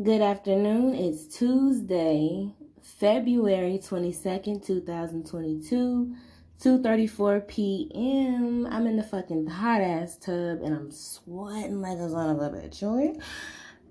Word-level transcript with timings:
Good 0.00 0.20
afternoon. 0.20 0.94
It's 0.94 1.26
Tuesday, 1.26 2.54
February 2.80 3.80
22nd, 3.82 4.64
2022, 4.64 6.14
2:34 6.62 7.48
p.m. 7.48 8.68
I'm 8.70 8.86
in 8.86 8.96
the 8.96 9.02
fucking 9.02 9.48
hot 9.48 9.80
ass 9.80 10.16
tub 10.16 10.62
and 10.62 10.72
I'm 10.72 10.92
sweating 10.92 11.80
like 11.80 11.98
a 11.98 12.10
son 12.10 12.30
of 12.30 12.40
a 12.40 12.48
bitch, 12.48 12.80
okay? 12.80 13.18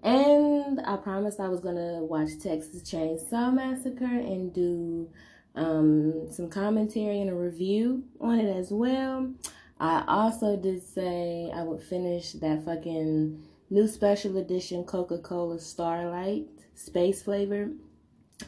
And 0.01 0.79
I 0.79 0.95
promised 0.95 1.41
I 1.41 1.49
was 1.49 1.59
gonna 1.59 2.01
watch 2.01 2.39
Texas 2.41 2.89
Chainsaw 2.89 3.53
Massacre 3.53 4.05
and 4.05 4.53
do 4.53 5.09
um, 5.55 6.31
some 6.31 6.49
commentary 6.49 7.19
and 7.19 7.31
a 7.31 7.35
review 7.35 8.05
on 8.21 8.39
it 8.39 8.55
as 8.55 8.71
well. 8.71 9.33
I 9.77 10.05
also 10.07 10.55
did 10.55 10.83
say 10.83 11.51
I 11.53 11.63
would 11.63 11.83
finish 11.83 12.31
that 12.31 12.63
fucking 12.63 13.46
new 13.69 13.87
special 13.87 14.37
edition 14.37 14.83
Coca 14.83 15.17
Cola 15.17 15.59
Starlight 15.59 16.47
Space 16.75 17.23
flavor. 17.23 17.71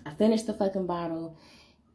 I 0.06 0.14
finished 0.14 0.48
the 0.48 0.54
fucking 0.54 0.86
bottle 0.86 1.38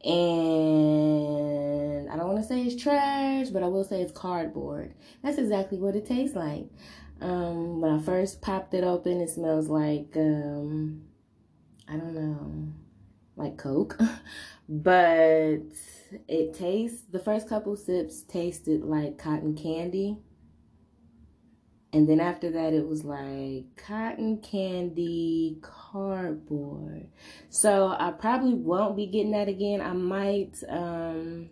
and 0.03 2.09
I 2.09 2.15
don't 2.15 2.27
want 2.27 2.39
to 2.39 2.47
say 2.47 2.61
it's 2.61 2.81
trash, 2.81 3.49
but 3.49 3.63
I 3.63 3.67
will 3.67 3.83
say 3.83 4.01
it's 4.01 4.11
cardboard. 4.11 4.93
That's 5.23 5.39
exactly 5.39 5.79
what 5.79 5.95
it 5.95 6.05
tastes 6.05 6.35
like. 6.35 6.67
Um, 7.21 7.81
when 7.81 7.91
I 7.91 7.99
first 7.99 8.41
popped 8.41 8.73
it 8.73 8.83
open, 8.83 9.21
it 9.21 9.29
smells 9.29 9.69
like, 9.69 10.11
um, 10.15 11.03
I 11.87 11.93
don't 11.93 12.13
know, 12.13 12.73
like 13.35 13.57
Coke. 13.57 13.97
but 14.69 15.61
it 16.27 16.53
tastes, 16.53 17.03
the 17.09 17.19
first 17.19 17.49
couple 17.49 17.75
sips 17.75 18.21
tasted 18.21 18.83
like 18.83 19.17
cotton 19.17 19.55
candy. 19.55 20.17
And 21.95 22.09
then 22.09 22.19
after 22.19 22.51
that, 22.51 22.73
it 22.73 22.85
was 22.85 23.05
like 23.05 23.63
cotton 23.77 24.39
candy 24.39 25.59
cardboard. 25.61 27.07
So 27.49 27.95
I 27.97 28.11
probably 28.11 28.53
won't 28.53 28.97
be 28.97 29.05
getting 29.05 29.31
that 29.31 29.47
again. 29.47 29.79
I 29.79 29.93
might, 29.93 30.61
um, 30.67 31.49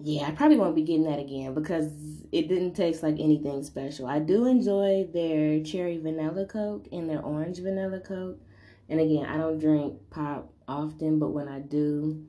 yeah, 0.00 0.26
I 0.26 0.30
probably 0.30 0.56
won't 0.56 0.74
be 0.74 0.84
getting 0.84 1.04
that 1.04 1.18
again 1.18 1.52
because 1.52 1.92
it 2.32 2.48
didn't 2.48 2.72
taste 2.72 3.02
like 3.02 3.20
anything 3.20 3.62
special. 3.62 4.06
I 4.06 4.20
do 4.20 4.46
enjoy 4.46 5.06
their 5.12 5.62
cherry 5.62 5.98
vanilla 5.98 6.46
Coke 6.46 6.88
and 6.90 7.10
their 7.10 7.20
orange 7.20 7.58
vanilla 7.58 8.00
Coke. 8.00 8.40
And 8.88 9.00
again, 9.00 9.26
I 9.26 9.36
don't 9.36 9.58
drink 9.58 9.98
pop 10.08 10.50
often, 10.66 11.18
but 11.18 11.32
when 11.32 11.46
I 11.46 11.58
do, 11.58 12.24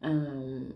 um, 0.00 0.74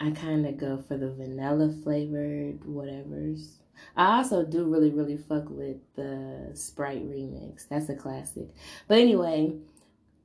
I 0.00 0.10
kind 0.10 0.46
of 0.46 0.56
go 0.56 0.82
for 0.86 0.96
the 0.96 1.12
vanilla 1.12 1.72
flavored 1.82 2.60
whatevers. 2.60 3.56
I 3.96 4.18
also 4.18 4.44
do 4.44 4.64
really, 4.64 4.90
really 4.90 5.16
fuck 5.16 5.48
with 5.48 5.76
the 5.94 6.50
Sprite 6.54 7.08
remix. 7.08 7.68
That's 7.68 7.88
a 7.88 7.94
classic. 7.94 8.48
But 8.88 8.98
anyway, 8.98 9.54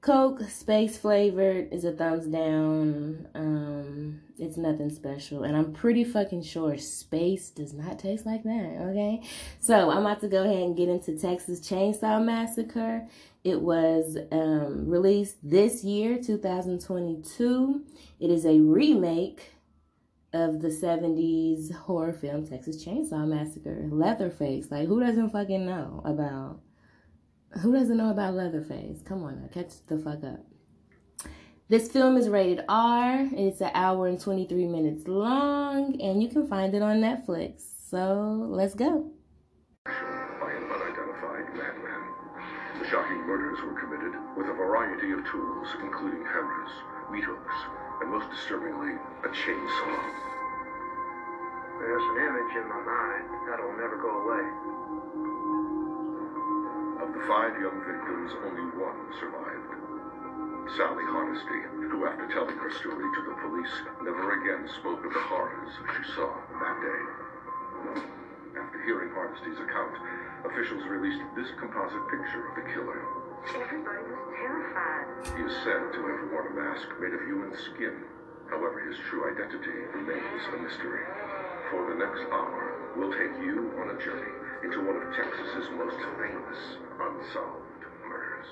Coke 0.02 0.42
space 0.50 0.98
flavored 0.98 1.74
is 1.74 1.84
a 1.84 1.92
thumbs 1.92 2.26
down. 2.28 3.28
Um, 3.36 4.22
it's 4.38 4.56
nothing 4.56 4.90
special, 4.90 5.44
and 5.44 5.58
I'm 5.58 5.74
pretty 5.74 6.06
fucking 6.06 6.44
sure 6.44 6.78
space 6.78 7.50
does 7.50 7.74
not 7.74 8.00
taste 8.00 8.26
like 8.26 8.44
that. 8.44 8.78
Okay, 8.90 9.22
so 9.60 9.90
I'm 9.90 10.06
about 10.06 10.22
to 10.22 10.30
go 10.30 10.44
ahead 10.44 10.64
and 10.64 10.78
get 10.78 10.88
into 10.88 11.18
Texas 11.18 11.60
Chainsaw 11.60 12.24
Massacre. 12.24 13.06
It 13.44 13.60
was 13.60 14.18
um, 14.32 14.88
released 14.90 15.36
this 15.44 15.84
year, 15.84 16.18
2022. 16.18 17.84
It 18.22 18.30
is 18.30 18.46
a 18.46 18.60
remake 18.60 19.52
of 20.34 20.62
the 20.62 20.70
70s 20.70 21.74
horror 21.74 22.14
film 22.14 22.46
Texas 22.46 22.84
Chainsaw 22.84 23.28
Massacre. 23.28 23.88
Leatherface. 23.90 24.70
Like, 24.70 24.88
who 24.88 25.00
doesn't 25.00 25.32
fucking 25.32 25.66
know 25.66 26.02
about 26.06 26.62
who 27.62 27.74
doesn't 27.74 27.98
know 27.98 28.12
about 28.12 28.36
Leatherface? 28.36 29.02
Come 29.02 29.24
on 29.24 29.42
now, 29.42 29.48
catch 29.48 29.74
the 29.88 29.98
fuck 29.98 30.24
up. 30.24 30.46
This 31.68 31.92
film 31.92 32.18
is 32.18 32.30
rated 32.30 32.66
R. 32.68 33.28
It's 33.32 33.62
an 33.62 33.72
hour 33.74 34.08
and 34.08 34.20
23 34.20 34.66
minutes 34.66 35.08
long, 35.08 36.00
and 36.02 36.22
you 36.22 36.30
can 36.30 36.48
find 36.48 36.74
it 36.74 36.82
on 36.82 36.98
Netflix. 36.98 37.62
So 37.90 38.48
let's 38.50 38.74
go. 38.74 39.12
By 39.86 39.92
an 39.92 40.64
unidentified 40.64 41.46
madman. 41.54 42.82
The 42.82 42.88
shocking 42.88 43.22
murders 43.26 43.60
were 43.62 43.80
committed 43.80 44.14
with 44.38 44.48
a 44.48 44.54
variety 44.54 45.12
of 45.12 45.26
tools, 45.26 45.68
including 45.84 46.26
hammers, 46.26 46.72
meat 47.12 47.24
hooks, 47.24 47.56
and 48.02 48.12
most 48.12 48.30
disturbingly, 48.32 48.96
a 49.24 49.30
chainsaw. 49.30 50.00
There's 51.80 52.04
an 52.04 52.18
image 52.28 52.54
in 52.60 52.66
my 52.68 52.82
mind 52.84 53.26
that'll 53.48 53.76
never 53.80 53.98
go 54.00 54.12
away. 54.24 54.46
Of 57.04 57.14
the 57.16 57.24
five 57.28 57.56
young 57.60 57.80
victims, 57.88 58.32
only 58.44 58.68
one 58.76 59.00
survived. 59.20 59.72
Sally 60.78 61.04
Hardesty, 61.08 61.62
who 61.90 62.06
after 62.06 62.28
telling 62.30 62.56
her 62.58 62.72
story 62.80 63.04
to 63.04 63.22
the 63.26 63.36
police, 63.42 63.76
never 64.04 64.38
again 64.38 64.70
spoke 64.80 65.04
of 65.04 65.12
the 65.12 65.26
horrors 65.32 65.72
she 65.98 66.04
saw 66.14 66.30
that 66.60 66.78
day. 66.84 67.02
After 68.60 68.84
hearing 68.84 69.10
Hardesty's 69.12 69.58
account, 69.58 69.96
officials 70.46 70.84
released 70.88 71.24
this 71.36 71.48
composite 71.60 72.06
picture 72.12 72.48
of 72.48 72.56
the 72.56 72.70
killer. 72.72 73.19
Everybody 73.48 74.04
was 74.04 74.20
terrified. 74.36 75.08
He 75.38 75.44
is 75.44 75.56
said 75.64 75.94
to 75.94 76.00
have 76.08 76.32
worn 76.32 76.48
a 76.52 76.56
mask 76.56 76.88
made 77.00 77.14
of 77.14 77.22
human 77.22 77.56
skin. 77.56 78.04
However, 78.50 78.80
his 78.88 78.98
true 79.10 79.32
identity 79.32 79.72
remains 79.94 80.44
a 80.54 80.58
mystery. 80.58 81.06
For 81.70 81.88
the 81.90 81.96
next 81.96 82.22
hour, 82.32 82.94
we'll 82.98 83.12
take 83.12 83.38
you 83.46 83.72
on 83.80 83.96
a 83.96 83.98
journey 84.04 84.32
into 84.64 84.80
one 84.80 84.98
of 84.98 85.16
Texas's 85.16 85.70
most 85.78 85.98
famous 86.18 86.78
unsolved 87.00 87.84
murders. 88.08 88.48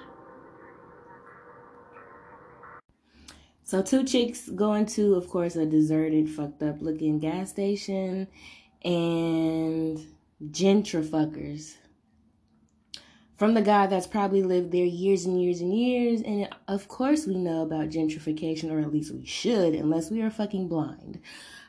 So 3.64 3.82
two 3.82 4.04
chicks 4.04 4.50
go 4.50 4.74
into, 4.76 5.16
of 5.16 5.28
course, 5.30 5.56
a 5.56 5.66
deserted, 5.66 6.30
fucked 6.30 6.64
up 6.64 6.82
looking 6.82 7.20
gas 7.20 7.50
station 7.50 8.28
and 8.84 10.00
gentrifuckers. 10.44 11.76
From 13.38 13.54
the 13.54 13.62
guy 13.62 13.86
that's 13.86 14.08
probably 14.08 14.42
lived 14.42 14.72
there 14.72 14.84
years 14.84 15.26
and 15.26 15.42
years 15.42 15.62
and 15.62 15.78
years. 15.78 16.22
And 16.22 16.50
of 16.68 16.88
course 16.88 17.28
we 17.28 17.36
know 17.36 17.62
about 17.62 17.90
gentrification, 17.90 18.72
or 18.72 18.80
at 18.80 18.92
least 18.92 19.14
we 19.14 19.26
should, 19.26 19.76
unless 19.76 20.10
we 20.10 20.22
are 20.22 20.32
fucking 20.32 20.68
blind. 20.68 21.22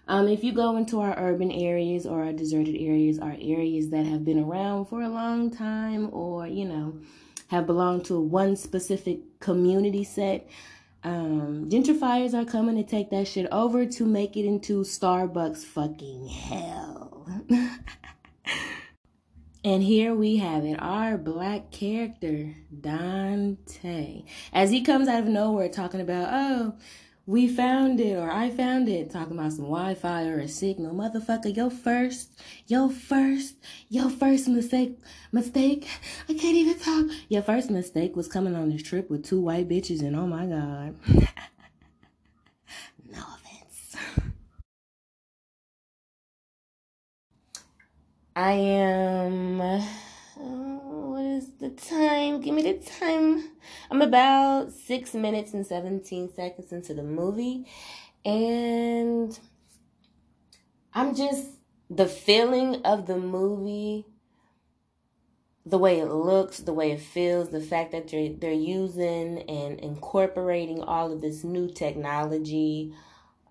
Um, 0.08 0.26
if 0.26 0.42
you 0.42 0.52
go 0.52 0.76
into 0.76 1.00
our 1.00 1.14
urban 1.18 1.52
areas 1.52 2.06
or 2.06 2.24
our 2.24 2.32
deserted 2.32 2.76
areas, 2.80 3.18
our 3.18 3.36
areas 3.38 3.90
that 3.90 4.06
have 4.06 4.24
been 4.24 4.42
around 4.42 4.86
for 4.86 5.02
a 5.02 5.08
long 5.10 5.50
time 5.50 6.08
or, 6.12 6.46
you 6.46 6.64
know, 6.64 6.98
have 7.48 7.66
belonged 7.66 8.06
to 8.06 8.18
one 8.18 8.56
specific 8.56 9.38
community 9.38 10.04
set, 10.04 10.48
um, 11.04 11.68
gentrifiers 11.68 12.32
are 12.32 12.46
coming 12.46 12.76
to 12.76 12.82
take 12.82 13.10
that 13.10 13.28
shit 13.28 13.46
over 13.52 13.84
to 13.84 14.06
make 14.06 14.38
it 14.38 14.46
into 14.46 14.80
Starbucks 14.80 15.64
fucking 15.64 16.28
hell. 16.28 17.28
and 19.64 19.82
here 19.82 20.14
we 20.14 20.36
have 20.36 20.64
it 20.64 20.76
our 20.80 21.18
black 21.18 21.70
character, 21.70 22.54
Dante. 22.80 24.24
As 24.52 24.70
he 24.70 24.82
comes 24.82 25.08
out 25.08 25.22
of 25.22 25.28
nowhere 25.28 25.68
talking 25.68 26.00
about, 26.00 26.28
oh, 26.32 26.74
we 27.26 27.46
found 27.46 28.00
it 28.00 28.16
or 28.16 28.30
I 28.30 28.48
found 28.48 28.88
it, 28.88 29.10
talking 29.10 29.38
about 29.38 29.52
some 29.52 29.66
Wi-Fi 29.66 30.24
or 30.28 30.38
a 30.40 30.48
signal. 30.48 30.94
Motherfucker, 30.94 31.54
your 31.54 31.70
first, 31.70 32.30
your 32.66 32.88
first, 32.88 33.56
your 33.90 34.08
first 34.08 34.48
mistake, 34.48 34.98
mistake. 35.30 35.86
I 36.28 36.32
can't 36.34 36.56
even 36.56 36.78
talk. 36.78 37.06
Your 37.28 37.42
first 37.42 37.70
mistake 37.70 38.16
was 38.16 38.28
coming 38.28 38.54
on 38.54 38.70
this 38.70 38.82
trip 38.82 39.10
with 39.10 39.26
two 39.26 39.40
white 39.42 39.68
bitches, 39.68 40.00
and 40.00 40.16
oh 40.16 40.26
my 40.26 40.46
god. 40.46 40.94
no 43.12 43.20
offense. 43.20 43.96
I 48.38 48.52
am. 48.52 49.60
Uh, 49.60 49.82
what 50.36 51.24
is 51.24 51.48
the 51.58 51.70
time? 51.70 52.40
Give 52.40 52.54
me 52.54 52.62
the 52.62 52.74
time. 52.74 53.50
I'm 53.90 54.00
about 54.00 54.70
six 54.70 55.12
minutes 55.12 55.54
and 55.54 55.66
17 55.66 56.32
seconds 56.34 56.70
into 56.70 56.94
the 56.94 57.02
movie, 57.02 57.66
and 58.24 59.36
I'm 60.94 61.16
just 61.16 61.48
the 61.90 62.06
feeling 62.06 62.76
of 62.84 63.08
the 63.08 63.16
movie, 63.16 64.06
the 65.66 65.78
way 65.78 65.98
it 65.98 66.06
looks, 66.06 66.58
the 66.58 66.72
way 66.72 66.92
it 66.92 67.00
feels, 67.00 67.48
the 67.48 67.60
fact 67.60 67.90
that 67.90 68.06
they're, 68.06 68.34
they're 68.34 68.52
using 68.52 69.40
and 69.50 69.80
incorporating 69.80 70.80
all 70.80 71.12
of 71.12 71.22
this 71.22 71.42
new 71.42 71.68
technology 71.68 72.94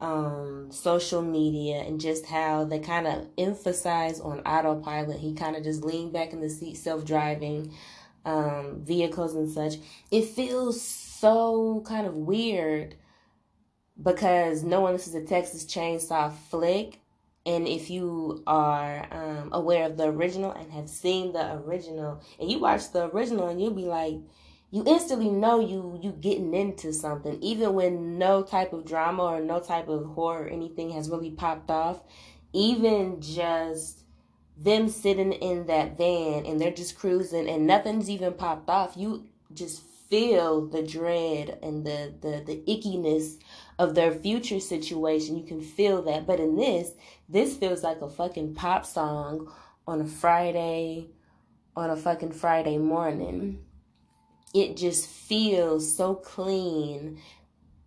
um, 0.01 0.71
social 0.71 1.21
media 1.21 1.77
and 1.77 1.99
just 1.99 2.25
how 2.27 2.65
they 2.65 2.79
kind 2.79 3.07
of 3.07 3.27
emphasize 3.37 4.19
on 4.19 4.39
autopilot. 4.41 5.19
He 5.19 5.33
kind 5.33 5.55
of 5.55 5.63
just 5.63 5.83
leaned 5.83 6.13
back 6.13 6.33
in 6.33 6.41
the 6.41 6.49
seat, 6.49 6.77
self 6.77 7.05
driving 7.05 7.73
um, 8.25 8.81
vehicles 8.83 9.35
and 9.35 9.49
such. 9.49 9.75
It 10.11 10.25
feels 10.25 10.81
so 10.81 11.83
kind 11.85 12.05
of 12.07 12.15
weird 12.15 12.95
because 14.01 14.63
knowing 14.63 14.93
this 14.93 15.07
is 15.07 15.15
a 15.15 15.23
Texas 15.23 15.65
Chainsaw 15.65 16.31
flick 16.49 16.99
And 17.45 17.65
if 17.65 17.89
you 17.89 18.43
are 18.45 19.07
um, 19.11 19.49
aware 19.53 19.85
of 19.85 19.95
the 19.95 20.03
original 20.05 20.51
and 20.51 20.71
have 20.73 20.89
seen 20.89 21.31
the 21.31 21.53
original, 21.65 22.21
and 22.39 22.51
you 22.51 22.59
watch 22.59 22.91
the 22.91 23.09
original, 23.09 23.47
and 23.47 23.61
you'll 23.61 23.71
be 23.71 23.85
like, 23.85 24.17
you 24.69 24.83
instantly 24.85 25.29
know 25.29 25.59
you 25.59 25.99
you 26.01 26.11
getting 26.11 26.53
into 26.53 26.91
something, 26.91 27.41
even 27.41 27.73
when 27.73 28.17
no 28.17 28.43
type 28.43 28.73
of 28.73 28.85
drama 28.85 29.23
or 29.23 29.39
no 29.39 29.59
type 29.59 29.87
of 29.87 30.05
horror 30.05 30.43
or 30.43 30.47
anything 30.47 30.89
has 30.91 31.09
really 31.09 31.31
popped 31.31 31.69
off. 31.69 32.01
Even 32.53 33.21
just 33.21 34.03
them 34.57 34.89
sitting 34.89 35.33
in 35.33 35.67
that 35.67 35.97
van 35.97 36.45
and 36.45 36.59
they're 36.59 36.71
just 36.71 36.97
cruising 36.97 37.47
and 37.47 37.67
nothing's 37.67 38.09
even 38.09 38.33
popped 38.33 38.69
off, 38.69 38.97
you 38.97 39.25
just 39.53 39.81
feel 40.09 40.65
the 40.65 40.83
dread 40.83 41.59
and 41.61 41.85
the 41.85 42.13
the 42.21 42.43
the 42.45 42.63
ickiness 42.67 43.37
of 43.79 43.95
their 43.95 44.11
future 44.11 44.59
situation. 44.59 45.37
You 45.37 45.45
can 45.45 45.61
feel 45.61 46.01
that. 46.03 46.27
But 46.27 46.39
in 46.39 46.57
this, 46.57 46.91
this 47.29 47.55
feels 47.55 47.83
like 47.83 48.01
a 48.01 48.09
fucking 48.09 48.55
pop 48.55 48.85
song 48.85 49.51
on 49.87 50.01
a 50.01 50.05
Friday 50.05 51.07
on 51.75 51.89
a 51.89 51.95
fucking 51.95 52.31
Friday 52.31 52.77
morning. 52.77 53.63
It 54.57 54.75
just 54.75 55.07
feels 55.07 55.95
so 55.95 56.15
clean 56.15 57.19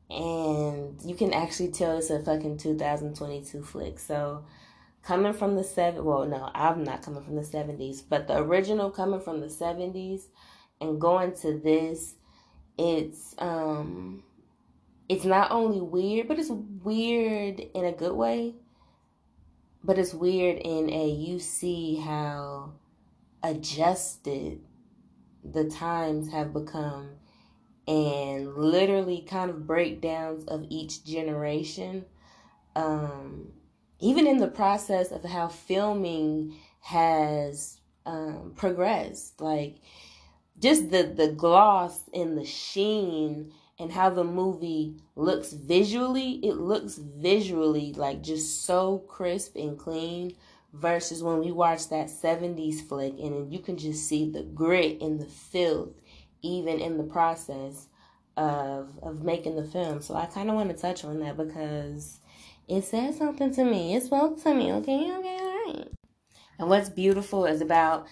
and 0.08 1.00
you 1.02 1.14
can 1.14 1.32
actually 1.32 1.72
tell 1.72 1.98
it's 1.98 2.10
a 2.10 2.20
fucking 2.20 2.58
2022 2.58 3.62
flick. 3.62 3.98
So 3.98 4.44
coming 5.02 5.32
from 5.32 5.56
the 5.56 5.64
seven 5.64 6.04
well 6.04 6.26
no 6.26 6.50
i'm 6.54 6.84
not 6.84 7.02
coming 7.02 7.22
from 7.22 7.36
the 7.36 7.42
70s 7.42 8.02
but 8.08 8.28
the 8.28 8.36
original 8.36 8.90
coming 8.90 9.20
from 9.20 9.40
the 9.40 9.46
70s 9.46 10.24
and 10.80 11.00
going 11.00 11.32
to 11.32 11.58
this 11.58 12.14
it's 12.78 13.34
um 13.38 14.22
it's 15.08 15.24
not 15.24 15.50
only 15.50 15.80
weird 15.80 16.28
but 16.28 16.38
it's 16.38 16.50
weird 16.50 17.60
in 17.60 17.84
a 17.84 17.92
good 17.92 18.14
way 18.14 18.54
but 19.82 19.98
it's 19.98 20.12
weird 20.12 20.58
in 20.58 20.90
a 20.90 21.08
you 21.08 21.38
see 21.38 21.96
how 21.96 22.72
adjusted 23.42 24.60
the 25.44 25.64
times 25.64 26.30
have 26.30 26.52
become 26.52 27.10
and 27.86 28.54
literally 28.56 29.22
kind 29.28 29.50
of 29.50 29.66
breakdowns 29.66 30.44
of 30.44 30.66
each 30.68 31.04
generation. 31.04 32.04
Um 32.76 33.52
even 34.00 34.26
in 34.26 34.38
the 34.38 34.48
process 34.48 35.12
of 35.12 35.24
how 35.24 35.48
filming 35.48 36.56
has 36.80 37.80
um, 38.06 38.54
progressed, 38.56 39.40
like 39.40 39.76
just 40.58 40.90
the 40.90 41.02
the 41.02 41.28
gloss 41.28 42.08
and 42.14 42.36
the 42.36 42.44
sheen 42.44 43.52
and 43.78 43.92
how 43.92 44.10
the 44.10 44.24
movie 44.24 44.96
looks 45.16 45.52
visually, 45.52 46.32
it 46.42 46.56
looks 46.56 46.96
visually 46.96 47.92
like 47.94 48.22
just 48.22 48.64
so 48.64 48.98
crisp 48.98 49.56
and 49.56 49.78
clean 49.78 50.34
versus 50.72 51.22
when 51.22 51.40
we 51.40 51.50
watch 51.50 51.88
that 51.88 52.08
70s 52.08 52.80
flick 52.80 53.14
and 53.18 53.52
you 53.52 53.58
can 53.58 53.76
just 53.76 54.08
see 54.08 54.30
the 54.30 54.42
grit 54.42 55.00
and 55.00 55.20
the 55.20 55.26
filth 55.26 56.00
even 56.42 56.80
in 56.80 56.96
the 56.96 57.04
process 57.04 57.88
of 58.36 58.98
of 59.02 59.22
making 59.22 59.56
the 59.56 59.64
film. 59.64 60.00
So 60.00 60.14
I 60.14 60.26
kind 60.26 60.48
of 60.48 60.56
want 60.56 60.70
to 60.70 60.76
touch 60.76 61.04
on 61.04 61.18
that 61.20 61.36
because 61.36 62.20
it 62.68 62.84
said 62.84 63.14
something 63.14 63.52
to 63.54 63.64
me. 63.64 63.94
It 63.94 64.04
spoke 64.04 64.42
to 64.42 64.54
me. 64.54 64.72
Okay, 64.72 65.12
okay, 65.12 65.38
all 65.40 65.66
right. 65.66 65.88
And 66.58 66.68
what's 66.68 66.88
beautiful 66.88 67.46
is 67.46 67.60
about 67.60 68.06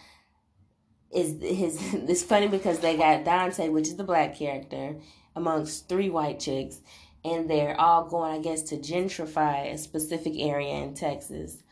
is 1.10 1.40
his. 1.40 1.80
It's 2.08 2.22
funny 2.22 2.48
because 2.48 2.80
they 2.80 2.96
got 2.96 3.24
Dante, 3.24 3.68
which 3.68 3.88
is 3.88 3.96
the 3.96 4.04
black 4.04 4.36
character, 4.36 4.96
amongst 5.34 5.88
three 5.88 6.10
white 6.10 6.40
chicks, 6.40 6.80
and 7.24 7.48
they're 7.48 7.80
all 7.80 8.04
going, 8.04 8.34
I 8.34 8.42
guess, 8.42 8.62
to 8.64 8.76
gentrify 8.76 9.72
a 9.72 9.78
specific 9.78 10.34
area 10.36 10.82
in 10.82 10.94
Texas, 10.94 11.62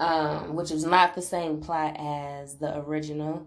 um, 0.00 0.56
which 0.56 0.70
is 0.70 0.84
not 0.84 1.14
the 1.14 1.22
same 1.22 1.60
plot 1.60 1.94
as 1.98 2.56
the 2.56 2.78
original. 2.78 3.46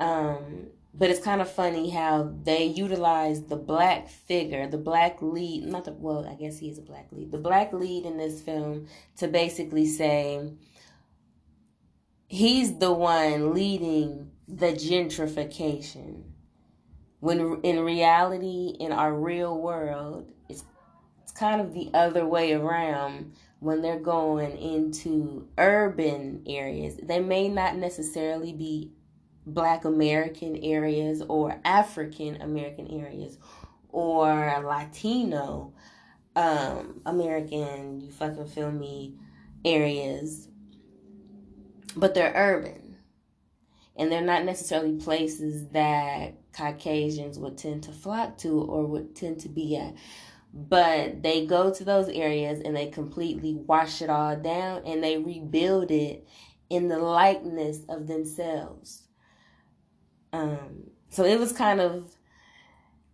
Um, 0.00 0.68
but 0.94 1.10
it's 1.10 1.20
kind 1.20 1.40
of 1.40 1.50
funny 1.50 1.90
how 1.90 2.34
they 2.42 2.64
utilize 2.64 3.44
the 3.44 3.56
black 3.56 4.08
figure, 4.08 4.66
the 4.66 4.78
black 4.78 5.22
lead, 5.22 5.64
not 5.64 5.84
the, 5.84 5.92
well, 5.92 6.26
I 6.26 6.34
guess 6.34 6.58
he 6.58 6.68
is 6.68 6.78
a 6.78 6.82
black 6.82 7.08
lead, 7.12 7.30
the 7.30 7.38
black 7.38 7.72
lead 7.72 8.04
in 8.04 8.16
this 8.16 8.40
film 8.40 8.88
to 9.18 9.28
basically 9.28 9.86
say 9.86 10.52
he's 12.26 12.78
the 12.78 12.92
one 12.92 13.54
leading 13.54 14.30
the 14.48 14.72
gentrification. 14.72 16.24
When 17.20 17.60
in 17.62 17.80
reality, 17.80 18.76
in 18.80 18.92
our 18.92 19.14
real 19.14 19.58
world, 19.58 20.32
it's, 20.48 20.64
it's 21.22 21.32
kind 21.32 21.60
of 21.60 21.72
the 21.72 21.90
other 21.94 22.26
way 22.26 22.52
around 22.52 23.34
when 23.62 23.80
they're 23.80 24.00
going 24.00 24.58
into 24.58 25.46
urban 25.56 26.42
areas. 26.48 26.96
They 27.00 27.20
may 27.20 27.46
not 27.46 27.76
necessarily 27.76 28.52
be 28.52 28.90
black 29.46 29.84
American 29.84 30.56
areas 30.56 31.22
or 31.28 31.60
African 31.64 32.42
American 32.42 32.88
areas 32.88 33.38
or 33.88 34.26
Latino 34.64 35.74
um 36.34 37.02
American, 37.06 38.00
you 38.00 38.10
fucking 38.10 38.48
feel 38.48 38.72
me, 38.72 39.14
areas. 39.64 40.48
But 41.94 42.14
they're 42.14 42.32
urban. 42.34 42.96
And 43.94 44.10
they're 44.10 44.22
not 44.22 44.44
necessarily 44.44 44.96
places 44.96 45.68
that 45.68 46.34
Caucasians 46.52 47.38
would 47.38 47.58
tend 47.58 47.84
to 47.84 47.92
flock 47.92 48.38
to 48.38 48.60
or 48.60 48.86
would 48.86 49.14
tend 49.14 49.38
to 49.40 49.48
be 49.48 49.76
at. 49.76 49.94
But 50.54 51.22
they 51.22 51.46
go 51.46 51.72
to 51.72 51.84
those 51.84 52.08
areas 52.08 52.60
and 52.60 52.76
they 52.76 52.88
completely 52.88 53.54
wash 53.54 54.02
it 54.02 54.10
all 54.10 54.36
down 54.36 54.82
and 54.84 55.02
they 55.02 55.16
rebuild 55.16 55.90
it 55.90 56.26
in 56.68 56.88
the 56.88 56.98
likeness 56.98 57.80
of 57.88 58.06
themselves. 58.06 59.04
Um, 60.32 60.90
so 61.08 61.24
it 61.24 61.38
was 61.38 61.52
kind 61.52 61.80
of, 61.80 62.14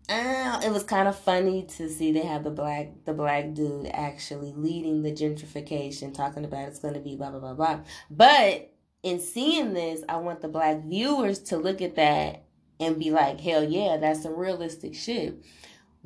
uh, 0.09 0.61
it 0.65 0.73
was 0.73 0.83
kind 0.83 1.07
of 1.07 1.19
funny 1.19 1.65
to 1.77 1.89
see 1.89 2.13
they 2.13 2.27
have 2.27 2.43
the 2.45 2.51
black 2.51 3.05
the 3.05 3.13
black 3.13 3.53
dude 3.55 3.91
actually 3.93 4.53
leading 4.57 5.03
the 5.03 5.13
gentrification, 5.13 6.15
talking 6.15 6.45
about 6.45 6.69
it's 6.69 6.79
going 6.79 6.95
to 6.95 7.01
be 7.01 7.15
blah 7.17 7.31
blah 7.31 7.41
blah 7.41 7.55
blah. 7.55 7.81
But 8.11 8.73
in 9.03 9.21
seeing 9.21 9.75
this, 9.75 10.03
I 10.09 10.17
want 10.17 10.41
the 10.41 10.49
black 10.49 10.85
viewers 10.85 11.39
to 11.45 11.57
look 11.57 11.83
at 11.83 11.97
that 11.97 12.45
and 12.81 12.99
be 12.99 13.11
like, 13.11 13.41
hell 13.41 13.65
yeah, 13.65 13.97
that's 13.97 14.23
some 14.23 14.37
realistic 14.37 14.95
shit. 14.95 15.43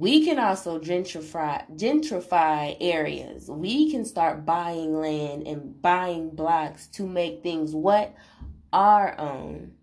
We 0.02 0.24
can 0.24 0.40
also 0.40 0.80
gentrify 0.80 1.78
gentrify 1.78 2.76
areas. 2.80 3.48
We 3.48 3.88
can 3.88 4.04
start 4.04 4.44
buying 4.44 4.96
land 5.00 5.46
and 5.46 5.80
buying 5.80 6.30
blocks 6.30 6.88
to 6.94 7.06
make 7.06 7.44
things 7.44 7.72
what 7.72 8.12
our 8.72 9.16
own. 9.16 9.74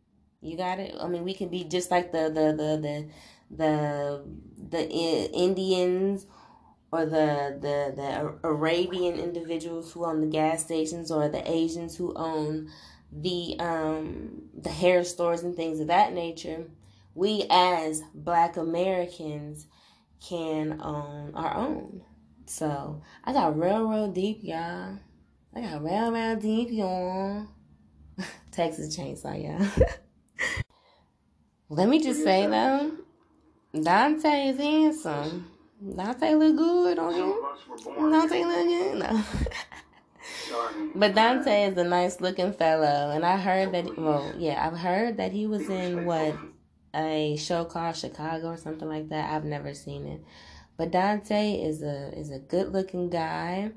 You 0.42 0.58
got 0.58 0.78
it. 0.78 0.94
I 1.00 1.08
mean, 1.08 1.24
we 1.24 1.34
can 1.34 1.48
be 1.48 1.64
just 1.64 1.90
like 1.90 2.12
the 2.12 2.24
the 2.24 2.52
the 2.52 2.78
the 2.84 3.10
the, 3.50 4.26
the 4.70 5.32
Indians 5.32 6.28
or 6.92 7.06
the, 7.06 7.58
the 7.62 7.94
the 7.96 8.36
Arabian 8.44 9.18
individuals 9.18 9.94
who 9.94 10.04
own 10.04 10.20
the 10.20 10.28
gas 10.28 10.62
stations 10.62 11.12
or 11.12 11.30
the 11.30 11.50
Asians 11.50 11.96
who 11.96 12.14
own 12.18 12.70
the 13.10 13.56
um 13.60 14.42
the 14.54 14.70
hair 14.70 15.06
stores 15.06 15.44
and 15.44 15.56
things 15.56 15.80
of 15.80 15.88
that 15.88 16.12
nature. 16.12 16.66
We 17.16 17.46
as 17.50 18.02
Black 18.14 18.58
Americans 18.58 19.68
can 20.28 20.82
own 20.82 21.34
our 21.36 21.56
own. 21.56 22.02
So 22.46 23.02
I 23.24 23.34
got 23.34 23.60
real 23.60 23.88
real 23.88 24.12
deep, 24.12 24.40
y'all. 24.42 24.98
I 25.56 25.62
got 25.62 25.84
real 25.84 26.12
real 26.12 26.36
deep, 26.36 26.70
y'all. 26.72 27.48
Texas 28.52 28.96
Chainsaw, 28.98 29.42
y'all. 29.42 29.86
Let 31.70 31.88
me 31.88 32.02
just 32.02 32.24
say 32.24 32.48
though, 32.48 32.92
Dante 33.80 34.50
is 34.50 34.58
handsome. 34.58 35.52
Dante 35.96 36.34
look 36.34 36.58
good 36.58 37.00
on 37.00 37.14
him. 37.14 38.12
Dante 38.12 38.44
look 38.44 38.68
good. 38.68 38.98
No. 38.98 39.24
but 40.96 41.16
Dante 41.16 41.66
is 41.66 41.78
a 41.78 41.84
nice 41.84 42.20
looking 42.20 42.52
fellow, 42.54 43.12
and 43.12 43.24
I 43.26 43.38
heard 43.38 43.72
that. 43.74 43.98
Well, 43.98 44.34
yeah, 44.38 44.66
I've 44.66 44.78
heard 44.78 45.18
that 45.18 45.32
he 45.32 45.48
was 45.48 45.70
in 45.70 46.06
what 46.06 46.36
a 46.96 47.38
show 47.38 47.66
called 47.66 47.96
Chicago 47.96 48.48
or 48.48 48.58
something 48.58 48.88
like 48.88 49.10
that. 49.10 49.32
I've 49.32 49.46
never 49.46 49.74
seen 49.74 50.06
it, 50.06 50.22
but 50.78 50.92
Dante 50.92 51.54
is 51.54 51.82
a 51.82 52.18
is 52.18 52.32
a 52.32 52.40
good 52.40 52.72
looking 52.72 53.10
guy, 53.10 53.72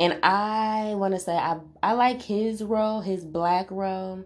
and 0.00 0.18
I 0.22 0.94
want 0.96 1.14
to 1.14 1.20
say 1.20 1.36
I 1.36 1.58
I 1.82 1.92
like 1.92 2.22
his 2.22 2.62
role, 2.62 3.00
his 3.00 3.24
black 3.24 3.70
role 3.70 4.24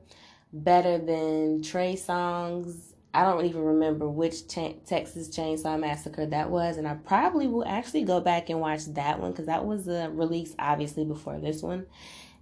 better 0.53 0.99
than 0.99 1.63
Trey 1.63 1.95
Songz. 1.95 2.93
I 3.13 3.25
don't 3.25 3.45
even 3.45 3.65
remember 3.65 4.09
which 4.09 4.47
Texas 4.47 5.29
Chainsaw 5.37 5.79
Massacre 5.81 6.27
that 6.27 6.49
was, 6.49 6.77
and 6.77 6.87
I 6.87 6.95
probably 6.95 7.49
will 7.49 7.65
actually 7.67 8.05
go 8.05 8.21
back 8.21 8.51
and 8.51 8.61
watch 8.61 8.87
that 8.87 9.19
one 9.19 9.33
because 9.33 9.47
that 9.47 9.65
was 9.65 9.89
a 9.89 10.11
release 10.11 10.55
obviously 10.59 11.05
before 11.05 11.39
this 11.41 11.61
one. 11.61 11.87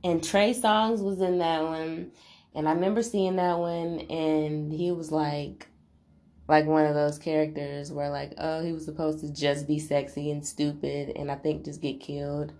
And 0.05 0.23
Trey 0.23 0.53
Songz 0.53 1.03
was 1.03 1.21
in 1.21 1.38
that 1.38 1.62
one, 1.62 2.12
and 2.55 2.69
I 2.69 2.73
remember 2.73 3.02
seeing 3.02 3.37
that 3.37 3.59
one, 3.59 4.00
and 4.11 4.73
he 4.73 4.90
was 4.90 5.12
like, 5.12 5.69
like 6.49 6.67
one 6.67 6.87
of 6.87 6.95
those 6.95 7.19
characters 7.19 7.93
where 7.93 8.11
like, 8.11 8.33
oh, 8.38 8.62
he 8.62 8.73
was 8.73 8.85
supposed 8.85 9.21
to 9.21 9.33
just 9.33 9.69
be 9.69 9.78
sexy 9.78 10.31
and 10.31 10.45
stupid, 10.45 11.12
and 11.14 11.31
I 11.31 11.37
think 11.37 11.64
just 11.64 11.81
get 11.81 12.00
killed. 12.00 12.52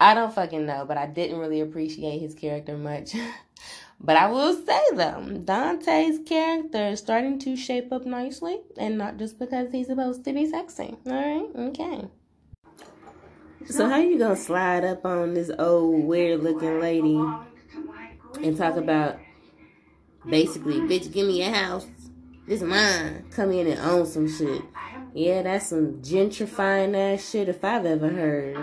I 0.00 0.14
don't 0.14 0.34
fucking 0.34 0.66
know, 0.66 0.84
but 0.86 0.96
I 0.96 1.06
didn't 1.06 1.38
really 1.38 1.60
appreciate 1.60 2.18
his 2.18 2.34
character 2.34 2.76
much. 2.76 3.14
but 4.00 4.16
I 4.16 4.28
will 4.30 4.54
say 4.54 4.82
though, 4.94 5.40
Dante's 5.44 6.18
character 6.26 6.88
is 6.88 6.98
starting 6.98 7.38
to 7.40 7.54
shape 7.54 7.92
up 7.92 8.04
nicely, 8.06 8.60
and 8.76 8.98
not 8.98 9.18
just 9.18 9.38
because 9.38 9.70
he's 9.70 9.86
supposed 9.86 10.24
to 10.24 10.32
be 10.32 10.50
sexy. 10.50 10.96
All 11.06 11.12
right, 11.12 11.48
okay. 11.68 12.08
So 13.66 13.88
how 13.88 13.98
you 13.98 14.18
gonna 14.18 14.34
slide 14.34 14.84
up 14.84 15.04
on 15.04 15.34
this 15.34 15.50
old 15.56 16.04
weird 16.04 16.42
looking 16.42 16.80
lady 16.80 17.22
and 18.42 18.56
talk 18.56 18.76
about 18.76 19.18
basically, 20.28 20.80
bitch, 20.80 21.12
give 21.12 21.26
me 21.26 21.42
a 21.42 21.50
house. 21.50 21.86
This 22.46 22.60
is 22.60 22.68
mine. 22.68 23.24
Come 23.30 23.52
in 23.52 23.66
and 23.66 23.80
own 23.80 24.06
some 24.06 24.28
shit. 24.28 24.62
Yeah, 25.14 25.42
that's 25.42 25.68
some 25.68 26.02
gentrifying 26.02 26.96
ass 26.96 27.30
shit 27.30 27.48
if 27.48 27.64
I've 27.64 27.86
ever 27.86 28.08
heard. 28.08 28.56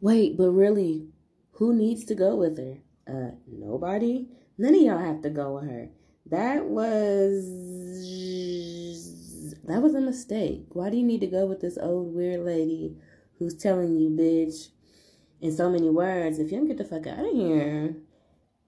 Wait, 0.00 0.36
but 0.36 0.50
really, 0.50 1.08
who 1.52 1.74
needs 1.74 2.04
to 2.06 2.14
go 2.14 2.36
with 2.36 2.56
her? 2.58 2.78
Uh, 3.06 3.30
nobody. 3.46 4.28
None 4.56 4.74
of 4.74 4.80
y'all 4.80 4.98
have 4.98 5.22
to 5.22 5.30
go 5.30 5.54
with 5.54 5.64
her. 5.64 5.90
That 6.26 6.64
was 6.66 7.44
that 9.64 9.82
was 9.82 9.94
a 9.94 10.00
mistake. 10.00 10.66
Why 10.70 10.90
do 10.90 10.96
you 10.96 11.04
need 11.04 11.20
to 11.20 11.26
go 11.26 11.46
with 11.46 11.60
this 11.60 11.78
old 11.80 12.14
weird 12.14 12.44
lady 12.44 12.96
who's 13.38 13.54
telling 13.54 13.96
you, 13.96 14.10
bitch, 14.10 14.68
in 15.40 15.54
so 15.54 15.70
many 15.70 15.88
words, 15.88 16.38
if 16.38 16.50
you 16.50 16.58
don't 16.58 16.68
get 16.68 16.78
the 16.78 16.84
fuck 16.84 17.06
out 17.06 17.24
of 17.24 17.32
here, 17.32 17.94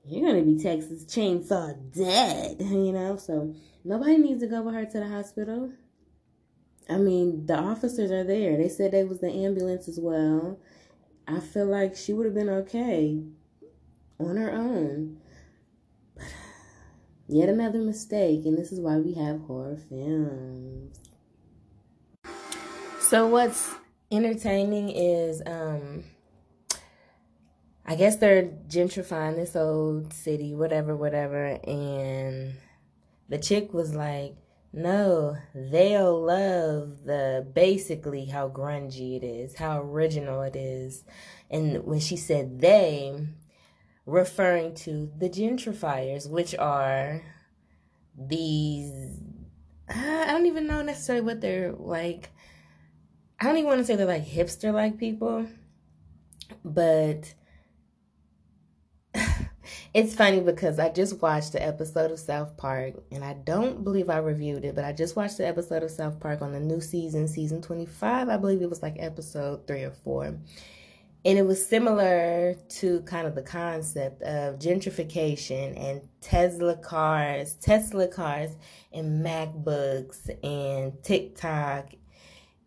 you're 0.05 0.27
gonna 0.27 0.43
be 0.43 0.59
Texas 0.59 1.05
Chainsaw 1.05 1.77
dead, 1.93 2.57
you 2.61 2.93
know? 2.93 3.17
So 3.17 3.55
nobody 3.85 4.19
needs 4.19 4.41
to 4.41 4.47
go 4.47 4.63
with 4.63 4.75
her 4.75 4.87
to 4.87 5.01
the 5.01 5.09
hospital. 5.09 5.73
I 6.89 6.97
mean, 6.97 7.47
the 7.47 7.57
officers 7.57 8.11
are 8.11 8.25
there. 8.25 8.57
They 8.57 8.69
said 8.69 8.93
they 8.93 9.05
was 9.05 9.21
the 9.21 9.31
ambulance 9.31 9.89
as 9.89 10.01
well. 10.01 10.59
I 11.29 11.39
feel 11.39 11.67
like 11.67 11.95
she 11.95 12.13
would 12.13 12.27
have 12.27 12.35
been 12.35 12.49
okay 12.49 13.23
on 14.19 14.37
her 14.37 14.53
own. 14.53 15.19
But 16.17 16.25
yet 17.29 17.49
another 17.49 17.79
mistake, 17.79 18.45
and 18.45 18.59
this 18.59 18.73
is 18.73 18.81
why 18.81 18.97
we 18.97 19.15
have 19.15 19.43
horror 19.43 19.77
films. 19.89 20.99
So 23.01 23.27
what's 23.27 23.75
entertaining 24.11 24.91
is 24.91 25.43
um 25.47 26.05
I 27.91 27.97
guess 27.97 28.19
they're 28.19 28.45
gentrifying 28.69 29.35
this 29.35 29.57
old 29.57 30.13
city, 30.13 30.55
whatever, 30.55 30.95
whatever. 30.95 31.59
And 31.67 32.55
the 33.29 33.37
chick 33.37 33.75
was 33.75 33.97
like, 33.97 34.37
no, 34.73 35.37
they'll 35.57 36.25
love 36.25 37.03
the 37.05 37.45
basically 37.53 38.27
how 38.27 38.49
grungy 38.49 39.17
it 39.17 39.25
is, 39.25 39.57
how 39.57 39.83
original 39.83 40.43
it 40.43 40.55
is. 40.55 41.03
And 41.51 41.83
when 41.85 41.99
she 41.99 42.17
said 42.17 42.61
they, 42.61 43.27
referring 44.07 44.77
to 44.77 45.11
the 45.19 45.29
gentrifiers, 45.29 46.31
which 46.31 46.55
are 46.55 47.25
these, 48.17 49.19
I 49.89 50.27
don't 50.29 50.47
even 50.47 50.69
know 50.69 50.83
necessarily 50.83 51.25
what 51.25 51.41
they're 51.41 51.73
like. 51.73 52.31
I 53.41 53.47
don't 53.47 53.57
even 53.57 53.67
want 53.67 53.81
to 53.81 53.85
say 53.85 53.97
they're 53.97 54.07
like 54.07 54.29
hipster 54.29 54.73
like 54.73 54.97
people, 54.97 55.49
but 56.65 57.35
it's 59.93 60.15
funny 60.15 60.41
because 60.41 60.79
I 60.79 60.89
just 60.91 61.21
watched 61.21 61.53
the 61.53 61.63
episode 61.63 62.13
of 62.13 62.21
South 62.21 62.57
Park, 62.57 62.95
and 63.11 63.25
I 63.25 63.33
don't 63.33 63.83
believe 63.83 64.09
I 64.09 64.19
reviewed 64.19 64.65
it, 64.65 64.77
but 64.77 64.85
I 64.85 64.93
just 64.93 65.17
watched 65.17 65.39
the 65.39 65.47
episode 65.47 65.83
of 65.83 65.91
South 65.91 66.21
Park 66.21 66.43
on 66.43 66.53
the 66.53 66.61
new 66.61 66.81
season, 66.81 67.27
season 67.27 67.61
25. 67.61 68.29
I 68.29 68.37
believe 68.37 68.63
it 68.63 68.71
was 68.71 68.83
like 68.83 68.97
episode 68.99 69.67
three 69.67 69.83
or 69.83 69.91
four. 69.91 70.37
And 71.23 71.39
it 71.39 71.45
was 71.45 71.65
similar 71.67 72.55
to 72.55 73.01
kind 73.03 73.27
of 73.27 73.35
the 73.35 73.43
concept 73.43 74.23
of 74.23 74.59
gentrification 74.59 75.79
and 75.79 76.01
Tesla 76.21 76.77
cars, 76.77 77.55
Tesla 77.55 78.07
cars, 78.07 78.57
and 78.93 79.25
MacBooks 79.25 80.31
and 80.43 81.03
TikTok. 81.03 81.91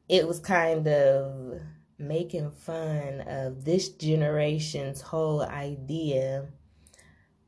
It 0.10 0.27
was 0.27 0.39
kind 0.39 0.88
of 0.88 1.62
making 1.98 2.51
fun 2.51 3.22
of 3.22 3.63
this 3.63 3.89
generation's 3.89 5.00
whole 5.01 5.42
idea 5.42 6.50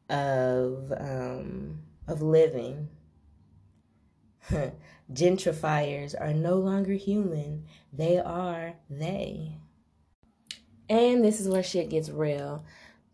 of 0.09 0.91
um, 0.97 1.79
of 2.07 2.21
living. 2.21 2.89
Gentrifiers 5.13 6.19
are 6.19 6.33
no 6.33 6.55
longer 6.55 6.93
human; 6.93 7.65
they 7.93 8.19
are 8.19 8.73
they. 8.89 9.57
And 10.87 11.23
this 11.23 11.39
is 11.39 11.49
where 11.49 11.63
shit 11.63 11.89
gets 11.89 12.09
real. 12.09 12.63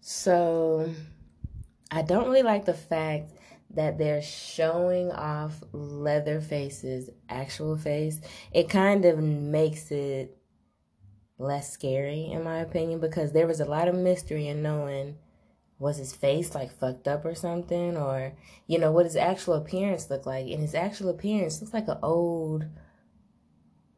So, 0.01 0.93
I 1.89 2.01
don't 2.01 2.25
really 2.25 2.43
like 2.43 2.65
the 2.65 2.74
fact 2.74 3.31
that 3.75 3.98
they're 3.98 4.21
showing 4.21 5.12
off 5.12 5.63
Leatherface's 5.71 7.10
actual 7.29 7.77
face. 7.77 8.19
It 8.51 8.69
kind 8.69 9.05
of 9.05 9.19
makes 9.19 9.91
it 9.91 10.38
less 11.38 11.71
scary, 11.71 12.29
in 12.31 12.43
my 12.43 12.60
opinion, 12.60 13.00
because 13.00 13.31
there 13.31 13.48
was 13.48 13.62
a 13.62 13.65
lot 13.65 13.88
of 13.88 13.95
mystery 13.95 14.48
in 14.48 14.62
knowing 14.62 15.17
was 15.82 15.98
his 15.98 16.14
face 16.14 16.54
like 16.54 16.72
fucked 16.72 17.08
up 17.08 17.26
or 17.26 17.34
something? 17.34 17.98
Or 17.98 18.34
you 18.68 18.78
know 18.78 18.92
what 18.92 19.06
his 19.06 19.16
actual 19.16 19.56
appearance 19.56 20.10
looked 20.10 20.28
like? 20.28 20.46
And 20.46 20.62
his 20.62 20.76
actual 20.76 21.10
appearance 21.10 21.60
looks 21.60 21.74
like 21.74 21.88
an 21.88 21.98
old 22.04 22.66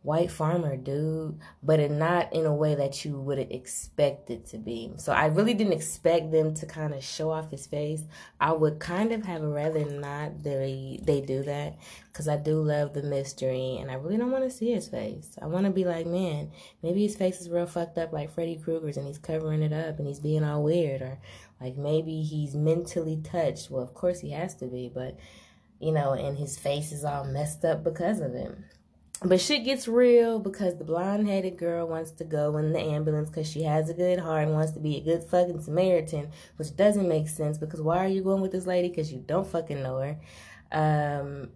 white 0.02 0.32
farmer 0.32 0.78
dude. 0.78 1.40
But 1.62 1.82
it 1.82 1.92
not 1.92 2.32
in 2.32 2.46
a 2.46 2.54
way 2.54 2.76
that 2.76 3.04
you 3.04 3.20
would 3.20 3.40
expect 3.40 4.30
it 4.30 4.46
to 4.48 4.58
be. 4.58 4.94
So 4.98 5.12
i 5.12 5.26
really 5.26 5.54
didn't 5.54 5.74
expect 5.74 6.32
them 6.32 6.54
to 6.56 6.66
kind 6.66 6.94
of 6.94 7.04
show 7.04 7.32
off 7.32 7.52
his 7.52 7.68
face. 7.68 8.04
I 8.40 8.54
would 8.54 8.80
kind 8.80 9.12
of 9.12 9.26
have 9.26 9.42
rather 9.42 9.84
not 9.84 10.42
they 10.42 11.00
they 11.04 11.20
do 11.20 11.44
that 11.44 11.78
because 12.06 12.28
i 12.28 12.38
do 12.38 12.62
love 12.62 12.94
the 12.94 13.02
mystery 13.02 13.78
and 13.80 13.90
i 13.90 13.96
really 13.96 14.18
don't 14.18 14.32
want 14.32 14.44
to 14.44 14.52
see 14.52 14.72
his 14.72 14.88
face. 14.88 15.38
I 15.42 15.48
want 15.48 15.66
to 15.66 15.72
be 15.72 15.84
like 15.84 16.06
man 16.06 16.52
maybe 16.82 17.04
his 17.04 17.16
face 17.16 17.42
is 17.42 17.50
real 17.50 17.66
fucked 17.66 17.98
up 17.98 18.14
like 18.14 18.32
freddy 18.32 18.56
krueger's 18.56 18.98
and 18.98 19.08
he's 19.08 19.18
covering 19.18 19.64
it 19.64 19.74
up 19.74 20.00
and 20.00 20.08
he's 20.08 20.20
being 20.20 20.44
all 20.44 20.64
weird 20.64 21.02
or 21.02 21.20
like 21.64 21.78
maybe 21.78 22.22
he's 22.22 22.56
mentally 22.56 23.22
touched. 23.24 23.72
Well, 23.72 23.82
of 23.82 23.94
course 23.94 24.20
he 24.20 24.32
has 24.32 24.54
to 24.56 24.66
be, 24.66 24.92
but 24.94 25.18
you 25.80 25.94
know, 25.94 26.12
and 26.12 26.38
his 26.38 26.60
face 26.60 26.92
is 26.92 27.06
all 27.06 27.24
messed 27.24 27.64
up 27.64 27.84
because 27.86 28.20
of 28.20 28.36
it. 28.36 28.54
But 29.24 29.40
shit 29.40 29.64
gets 29.64 29.88
real 29.88 30.40
because 30.40 30.78
the 30.78 30.84
blonde 30.84 31.30
headed 31.30 31.58
girl 31.58 31.88
wants 31.88 32.12
to 32.12 32.26
go 32.26 32.58
in 32.58 32.74
the 32.74 32.80
ambulance 32.80 33.30
because 33.30 33.50
she 33.50 33.64
has 33.64 33.90
a 33.90 33.94
good 33.94 34.20
heart 34.20 34.44
and 34.44 34.54
wants 34.54 34.74
to 34.74 34.82
be 34.82 34.98
a 34.98 35.02
good 35.02 35.24
fucking 35.24 35.62
Samaritan, 35.62 36.32
which 36.58 36.76
doesn't 36.76 37.08
make 37.08 37.30
sense 37.30 37.58
because 37.58 37.82
why 37.82 38.04
are 38.04 38.10
you 38.10 38.22
going 38.22 38.42
with 38.42 38.52
this 38.52 38.68
lady? 38.68 38.90
Because 38.90 39.14
you 39.14 39.24
don't 39.26 39.48
fucking 39.48 39.82
know 39.82 40.00
her. 40.00 40.20
Um, 40.74 41.52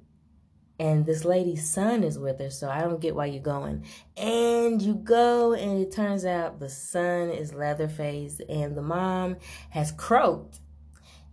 and 0.79 1.05
this 1.05 1.25
lady's 1.25 1.67
son 1.67 2.03
is 2.03 2.19
with 2.19 2.39
her, 2.39 2.51
so 2.51 2.69
I 2.69 2.81
don't 2.81 3.01
get 3.01 3.15
why 3.15 3.25
you're 3.25 3.41
going. 3.41 3.85
And 4.15 4.81
you 4.81 4.93
go, 4.93 5.53
and 5.53 5.81
it 5.81 5.91
turns 5.91 6.23
out 6.23 6.59
the 6.59 6.69
son 6.69 7.29
is 7.29 7.53
Leatherface, 7.53 8.41
and 8.47 8.75
the 8.75 8.81
mom 8.81 9.37
has 9.71 9.91
croaked 9.91 10.59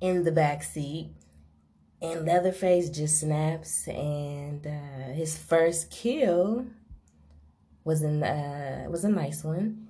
in 0.00 0.24
the 0.24 0.32
back 0.32 0.62
seat, 0.62 1.10
and 2.00 2.24
Leatherface 2.24 2.90
just 2.90 3.20
snaps, 3.20 3.86
and 3.88 4.66
uh, 4.66 5.12
his 5.12 5.36
first 5.36 5.90
kill 5.90 6.66
was 7.84 8.02
in 8.02 8.22
uh, 8.22 8.86
was 8.88 9.04
a 9.04 9.10
nice 9.10 9.44
one. 9.44 9.83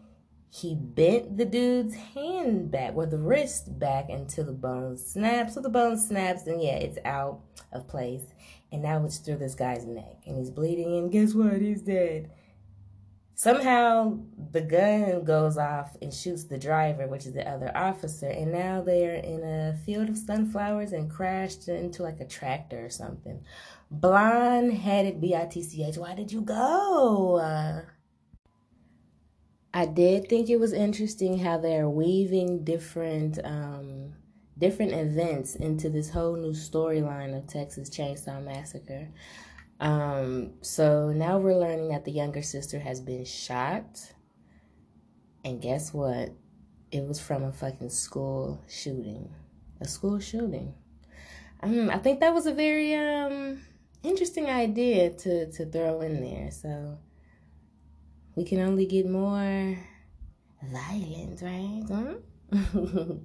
He 0.54 0.74
bent 0.74 1.36
the 1.36 1.44
dude's 1.44 1.94
hand 1.94 2.70
back, 2.70 2.92
or 2.94 3.06
the 3.06 3.18
wrist 3.18 3.78
back, 3.78 4.08
until 4.08 4.44
the 4.44 4.52
bone 4.52 4.96
snaps. 4.96 5.54
So 5.54 5.60
the 5.60 5.68
bone 5.68 5.98
snaps, 5.98 6.46
and 6.46 6.62
yeah, 6.62 6.76
it's 6.76 6.98
out 7.04 7.40
of 7.72 7.88
place. 7.88 8.22
And 8.74 8.82
now 8.82 9.04
it's 9.04 9.18
through 9.18 9.36
this 9.36 9.54
guy's 9.54 9.86
neck 9.86 10.22
and 10.26 10.36
he's 10.36 10.50
bleeding 10.50 10.98
and 10.98 11.12
guess 11.12 11.32
what? 11.32 11.60
He's 11.60 11.82
dead. 11.82 12.32
Somehow 13.36 14.18
the 14.50 14.62
gun 14.62 15.22
goes 15.24 15.56
off 15.56 15.96
and 16.02 16.12
shoots 16.12 16.42
the 16.42 16.58
driver 16.58 17.06
which 17.06 17.24
is 17.24 17.34
the 17.34 17.48
other 17.48 17.70
officer. 17.76 18.28
And 18.28 18.50
now 18.50 18.82
they're 18.82 19.14
in 19.14 19.44
a 19.44 19.76
field 19.86 20.08
of 20.08 20.18
sunflowers 20.18 20.90
and 20.90 21.08
crashed 21.08 21.68
into 21.68 22.02
like 22.02 22.18
a 22.18 22.26
tractor 22.26 22.84
or 22.84 22.90
something. 22.90 23.44
Blonde 23.92 24.72
headed 24.72 25.20
bitch 25.20 25.96
why 25.96 26.16
did 26.16 26.32
you 26.32 26.40
go? 26.40 27.36
Uh, 27.36 27.82
i 29.74 29.84
did 29.84 30.28
think 30.28 30.48
it 30.48 30.58
was 30.58 30.72
interesting 30.72 31.38
how 31.38 31.58
they're 31.58 31.90
weaving 31.90 32.64
different 32.64 33.38
um, 33.44 34.14
different 34.58 34.92
events 34.92 35.56
into 35.56 35.90
this 35.90 36.10
whole 36.10 36.36
new 36.36 36.52
storyline 36.52 37.36
of 37.36 37.46
Texas 37.46 37.90
Chainsaw 37.90 38.42
Massacre. 38.42 39.08
Um, 39.80 40.54
so 40.60 41.10
now 41.10 41.38
we're 41.38 41.58
learning 41.58 41.88
that 41.88 42.04
the 42.04 42.12
younger 42.12 42.42
sister 42.42 42.78
has 42.78 43.00
been 43.00 43.24
shot. 43.24 44.12
And 45.44 45.60
guess 45.60 45.92
what? 45.92 46.30
It 46.92 47.06
was 47.06 47.20
from 47.20 47.42
a 47.42 47.52
fucking 47.52 47.90
school 47.90 48.62
shooting. 48.68 49.34
A 49.80 49.88
school 49.88 50.20
shooting. 50.20 50.74
Um, 51.60 51.90
I 51.90 51.98
think 51.98 52.20
that 52.20 52.32
was 52.32 52.46
a 52.46 52.54
very 52.54 52.94
um 52.94 53.60
interesting 54.02 54.46
idea 54.46 55.10
to, 55.10 55.50
to 55.50 55.66
throw 55.66 56.00
in 56.02 56.20
there. 56.20 56.50
So 56.50 56.98
we 58.36 58.44
can 58.44 58.60
only 58.60 58.86
get 58.86 59.08
more 59.08 59.78
violence, 60.62 61.42
right? 61.42 61.84
Hmm? 61.88 63.18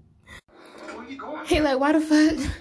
he 1.48 1.62
like, 1.62 1.80
why 1.80 1.92
the 1.94 2.02
fuck? 2.02 2.52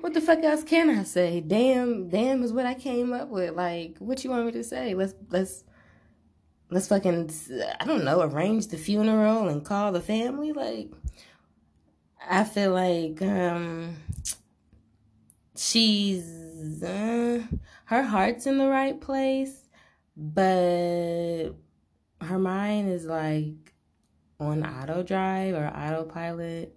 What 0.00 0.12
the 0.12 0.20
fuck 0.20 0.42
else 0.44 0.62
can 0.64 0.90
I 0.90 1.04
say? 1.04 1.40
Damn, 1.40 2.10
damn 2.10 2.42
is 2.42 2.52
what 2.52 2.66
I 2.66 2.74
came 2.74 3.12
up 3.12 3.28
with. 3.28 3.54
Like, 3.54 3.96
what 3.98 4.22
you 4.22 4.30
want 4.30 4.46
me 4.46 4.52
to 4.52 4.64
say? 4.64 4.94
Let's 4.94 5.14
let's 5.30 5.64
let's 6.70 6.88
fucking 6.88 7.30
I 7.80 7.86
don't 7.86 8.04
know, 8.04 8.20
arrange 8.20 8.66
the 8.66 8.76
funeral 8.76 9.48
and 9.48 9.64
call 9.64 9.92
the 9.92 10.02
family. 10.02 10.52
Like, 10.52 10.90
I 12.28 12.44
feel 12.44 12.72
like 12.72 13.22
um 13.22 13.96
she's 15.56 16.82
uh, 16.82 17.42
her 17.86 18.02
heart's 18.02 18.46
in 18.46 18.58
the 18.58 18.68
right 18.68 19.00
place, 19.00 19.68
but 20.16 21.54
her 22.24 22.38
mind 22.38 22.90
is 22.90 23.06
like 23.06 23.72
on 24.40 24.64
auto 24.64 25.02
drive 25.02 25.54
or 25.54 25.66
autopilot 25.66 26.76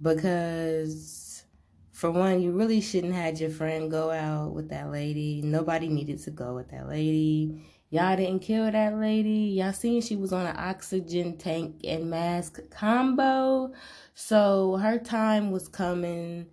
because 0.00 1.44
for 1.92 2.10
one 2.10 2.40
you 2.40 2.52
really 2.52 2.80
shouldn't 2.80 3.14
had 3.14 3.40
your 3.40 3.50
friend 3.50 3.90
go 3.90 4.10
out 4.10 4.52
with 4.52 4.68
that 4.70 4.90
lady. 4.90 5.42
Nobody 5.42 5.88
needed 5.88 6.22
to 6.24 6.30
go 6.30 6.54
with 6.54 6.70
that 6.70 6.88
lady. 6.88 7.64
Y'all 7.90 8.16
didn't 8.16 8.40
kill 8.40 8.70
that 8.70 8.96
lady. 8.96 9.54
Y'all 9.56 9.72
seen 9.72 10.02
she 10.02 10.16
was 10.16 10.32
on 10.32 10.46
an 10.46 10.56
oxygen 10.56 11.36
tank 11.38 11.80
and 11.84 12.10
mask 12.10 12.58
combo. 12.70 13.72
So 14.14 14.76
her 14.76 14.98
time 14.98 15.50
was 15.50 15.68
coming 15.68 16.46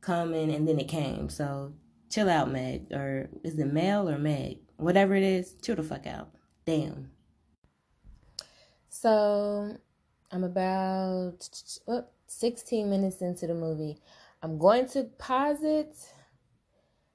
coming 0.00 0.54
and 0.54 0.68
then 0.68 0.78
it 0.78 0.88
came. 0.88 1.28
So 1.28 1.72
chill 2.10 2.28
out 2.28 2.50
meg 2.50 2.92
or 2.92 3.30
is 3.42 3.58
it 3.58 3.72
mel 3.72 4.08
or 4.08 4.18
meg? 4.18 4.58
Whatever 4.76 5.14
it 5.14 5.22
is 5.22 5.54
chill 5.62 5.76
the 5.76 5.82
fuck 5.82 6.06
out. 6.06 6.30
Damn 6.66 7.13
so 8.94 9.76
I'm 10.30 10.44
about 10.44 11.48
16 12.28 12.88
minutes 12.88 13.22
into 13.22 13.48
the 13.48 13.54
movie. 13.54 13.98
I'm 14.40 14.56
going 14.56 14.86
to 14.90 15.04
pause 15.18 15.64
it 15.64 15.96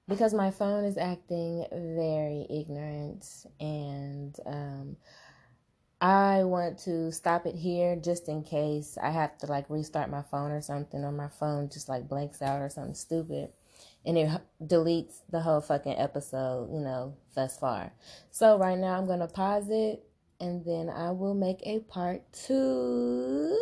because 0.05 0.33
my 0.33 0.51
phone 0.51 0.83
is 0.83 0.97
acting 0.97 1.65
very 1.71 2.45
ignorant 2.49 3.25
and 3.61 4.35
um, 4.45 4.97
I 6.01 6.43
want 6.43 6.79
to 6.79 7.13
stop 7.13 7.45
it 7.45 7.55
here 7.55 7.95
just 7.95 8.27
in 8.27 8.43
case 8.43 8.97
I 9.01 9.11
have 9.11 9.37
to 9.37 9.45
like 9.45 9.69
restart 9.69 10.09
my 10.09 10.23
phone 10.23 10.51
or 10.51 10.61
something 10.61 11.01
or 11.01 11.13
my 11.13 11.29
phone 11.29 11.69
just 11.69 11.87
like 11.87 12.09
blanks 12.09 12.41
out 12.41 12.61
or 12.61 12.67
something 12.67 12.93
stupid 12.93 13.51
and 14.05 14.17
it 14.17 14.29
deletes 14.61 15.21
the 15.29 15.39
whole 15.39 15.61
fucking 15.61 15.97
episode, 15.97 16.73
you 16.73 16.81
know, 16.81 17.15
thus 17.35 17.57
far. 17.57 17.93
So 18.31 18.57
right 18.57 18.77
now 18.77 18.97
I'm 18.97 19.05
going 19.05 19.19
to 19.19 19.27
pause 19.27 19.69
it 19.69 20.03
and 20.39 20.63
then 20.65 20.89
I 20.89 21.11
will 21.11 21.33
make 21.33 21.61
a 21.63 21.79
part 21.79 22.21
two. 22.33 23.57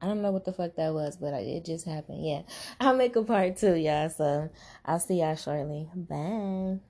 I 0.00 0.06
don't 0.06 0.22
know 0.22 0.32
what 0.32 0.44
the 0.44 0.52
fuck 0.52 0.76
that 0.76 0.92
was, 0.92 1.16
but 1.16 1.32
it 1.34 1.64
just 1.64 1.86
happened. 1.86 2.26
Yeah, 2.26 2.42
I'll 2.80 2.94
make 2.96 3.16
a 3.16 3.22
part 3.22 3.56
two, 3.56 3.74
y'all. 3.74 4.10
So 4.10 4.50
I'll 4.84 5.00
see 5.00 5.20
y'all 5.20 5.36
shortly. 5.36 5.88
Bye. 5.94 6.80